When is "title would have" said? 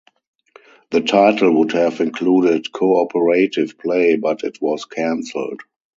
1.01-1.99